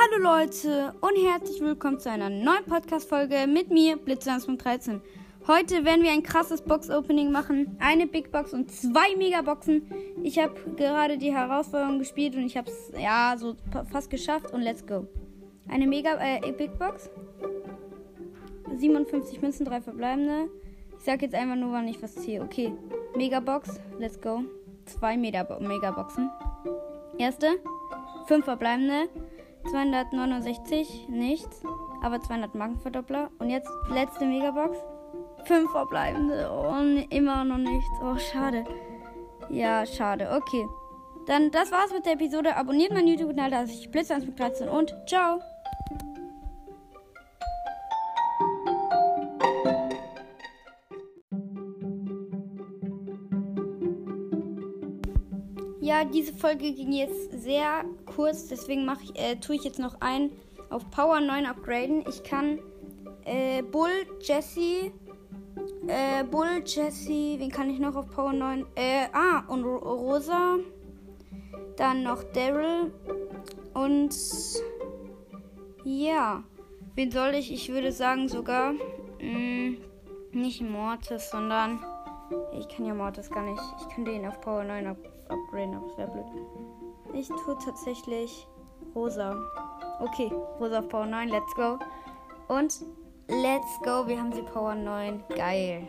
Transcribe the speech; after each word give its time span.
Hallo 0.00 0.22
Leute 0.22 0.94
und 1.00 1.16
herzlich 1.16 1.60
willkommen 1.60 1.98
zu 1.98 2.08
einer 2.08 2.30
neuen 2.30 2.64
Podcast-Folge 2.66 3.48
mit 3.48 3.70
mir, 3.70 3.96
Blitz13. 3.96 5.00
Heute 5.48 5.84
werden 5.84 6.04
wir 6.04 6.12
ein 6.12 6.22
krasses 6.22 6.62
Box-Opening 6.62 7.32
machen. 7.32 7.76
Eine 7.80 8.06
Big 8.06 8.30
Box 8.30 8.52
und 8.52 8.70
zwei 8.70 9.16
Megaboxen. 9.16 9.90
Ich 10.22 10.38
habe 10.38 10.54
gerade 10.76 11.18
die 11.18 11.34
Herausforderung 11.34 11.98
gespielt 11.98 12.36
und 12.36 12.44
ich 12.44 12.56
habe 12.56 12.70
es 12.70 12.92
ja 12.96 13.34
so 13.36 13.56
fast 13.90 14.08
geschafft 14.08 14.52
und 14.52 14.60
let's 14.60 14.86
go. 14.86 15.08
Eine 15.66 15.88
Mega 15.88 16.10
äh, 16.20 16.52
Big 16.52 16.78
Box. 16.78 17.10
57 18.76 19.42
Münzen, 19.42 19.66
drei 19.66 19.80
verbleibende. 19.80 20.48
Ich 20.96 21.04
sag 21.04 21.22
jetzt 21.22 21.34
einfach 21.34 21.56
nur, 21.56 21.72
wann 21.72 21.88
ich 21.88 22.00
was 22.00 22.14
ziehe. 22.14 22.40
Okay. 22.40 22.72
Megabox, 23.16 23.80
let's 23.98 24.20
go. 24.20 24.44
Zwei 24.84 25.16
Megaboxen. 25.16 26.30
Erste. 27.18 27.58
Fünf 28.26 28.44
verbleibende. 28.44 29.08
269, 29.70 31.08
nichts. 31.08 31.62
Aber 32.02 32.20
200 32.20 32.54
Markenverdoppler. 32.54 33.30
Und 33.38 33.50
jetzt 33.50 33.70
letzte 33.90 34.26
Megabox. 34.26 34.78
Fünf 35.44 35.70
verbleibende. 35.70 36.50
Und 36.50 37.06
immer 37.10 37.44
noch 37.44 37.58
nichts. 37.58 37.90
Oh, 38.02 38.16
schade. 38.16 38.64
Ja, 39.50 39.86
schade. 39.86 40.30
Okay. 40.30 40.66
Dann, 41.26 41.50
das 41.50 41.70
war's 41.72 41.92
mit 41.92 42.06
der 42.06 42.14
Episode. 42.14 42.56
Abonniert 42.56 42.92
meinen 42.92 43.08
YouTube-Kanal, 43.08 43.50
da 43.50 43.62
ist 43.62 43.72
ich 43.72 43.88
Blitz13 43.90 44.68
und 44.68 44.96
ciao. 45.06 45.40
Ja, 55.88 56.04
diese 56.04 56.34
Folge 56.34 56.70
ging 56.74 56.92
jetzt 56.92 57.32
sehr 57.32 57.82
kurz, 58.04 58.46
deswegen 58.46 58.84
mache 58.84 59.04
ich, 59.04 59.18
äh, 59.18 59.36
tue 59.36 59.56
ich 59.56 59.64
jetzt 59.64 59.78
noch 59.78 60.02
ein 60.02 60.32
auf 60.68 60.90
Power 60.90 61.18
9 61.18 61.46
upgraden. 61.46 62.04
Ich 62.06 62.22
kann 62.22 62.58
äh, 63.24 63.62
Bull, 63.62 63.88
Jesse, 64.20 64.92
äh, 65.86 66.24
Bull, 66.30 66.62
Jesse, 66.66 67.38
wen 67.38 67.50
kann 67.50 67.70
ich 67.70 67.78
noch 67.78 67.96
auf 67.96 68.10
Power 68.10 68.34
9? 68.34 68.66
Äh, 68.74 69.06
ah, 69.14 69.44
und 69.48 69.64
Rosa. 69.64 70.58
Dann 71.78 72.02
noch 72.02 72.22
Daryl. 72.34 72.92
Und 73.72 74.14
ja, 75.84 76.44
wen 76.96 77.10
soll 77.10 77.34
ich? 77.34 77.50
Ich 77.50 77.70
würde 77.70 77.92
sagen 77.92 78.28
sogar 78.28 78.74
mh, 79.22 79.22
mm, 79.22 79.76
nicht 80.32 80.60
Mortis, 80.60 81.30
sondern 81.30 81.80
ich 82.52 82.68
kann 82.68 82.86
ja 82.86 82.94
Mortis 82.94 83.30
gar 83.30 83.42
nicht. 83.42 83.62
Ich 83.80 83.88
kann 83.94 84.04
den 84.04 84.26
auf 84.26 84.40
Power 84.40 84.64
9 84.64 84.86
upgraden 84.86 85.18
upgraden, 85.28 85.74
aber 85.74 85.86
das 85.86 85.98
wäre 85.98 86.10
blöd. 86.10 86.26
Ich 87.14 87.28
tue 87.28 87.56
tatsächlich 87.64 88.46
rosa. 88.94 89.36
Okay, 90.00 90.32
rosa 90.60 90.80
auf 90.80 90.88
Power 90.88 91.06
9, 91.06 91.28
let's 91.28 91.54
go. 91.54 91.78
Und 92.48 92.84
let's 93.28 93.80
go, 93.82 94.06
wir 94.06 94.18
haben 94.18 94.32
sie 94.32 94.42
Power 94.42 94.74
9. 94.74 95.22
Geil. 95.34 95.86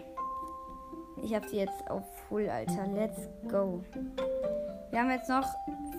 Ich 1.21 1.33
habe 1.35 1.47
sie 1.49 1.57
jetzt 1.57 1.89
auf 1.89 2.03
Full, 2.27 2.49
Alter. 2.49 2.87
Let's 2.87 3.27
go. 3.49 3.83
Wir 4.91 4.99
haben 4.99 5.11
jetzt 5.11 5.29
noch 5.29 5.45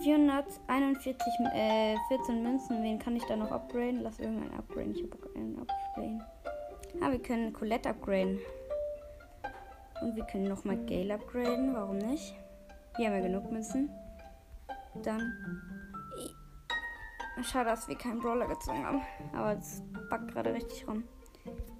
441, 0.01 1.15
äh, 1.53 1.95
14 2.07 2.43
Münzen. 2.43 2.83
Wen 2.83 2.97
kann 2.97 3.15
ich 3.15 3.23
da 3.25 3.35
noch 3.35 3.51
upgraden? 3.51 4.01
Lass 4.01 4.19
irgendeinen 4.19 4.53
upgraden. 4.57 4.91
Ich 4.91 5.03
habe 5.03 5.17
einen 5.35 5.59
upgraden. 5.59 6.23
Ah, 7.01 7.11
wir 7.11 7.21
können 7.21 7.53
Colette 7.53 7.89
upgraden. 7.89 8.39
Und 10.01 10.15
wir 10.15 10.25
können 10.25 10.47
nochmal 10.47 10.77
Gale 10.85 11.13
upgraden. 11.13 11.73
Warum 11.75 11.97
nicht? 11.97 12.35
Hier 12.97 13.07
haben 13.07 13.15
wir 13.15 13.21
genug 13.21 13.51
Münzen. 13.51 13.89
Dann. 15.03 15.21
Schade, 17.43 17.69
dass 17.69 17.87
wir 17.87 17.97
keinen 17.97 18.19
Brawler 18.19 18.47
gezogen 18.47 18.85
haben. 18.85 19.01
Aber 19.33 19.53
es 19.57 19.81
backt 20.09 20.31
gerade 20.31 20.53
richtig 20.53 20.87
rum. 20.87 21.03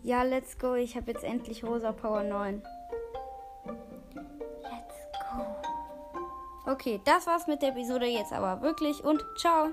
Ja, 0.03 0.23
let's 0.23 0.57
go. 0.57 0.73
Ich 0.75 0.95
habe 0.95 1.11
jetzt 1.11 1.23
endlich 1.23 1.63
Rosa 1.63 1.91
Power 1.91 2.23
9. 2.23 2.63
Let's 3.65 4.95
go. 5.13 6.71
Okay, 6.71 7.01
das 7.05 7.27
war's 7.27 7.47
mit 7.47 7.61
der 7.61 7.69
Episode 7.69 8.05
jetzt 8.05 8.33
aber 8.33 8.61
wirklich 8.61 9.03
und 9.03 9.23
ciao. 9.37 9.69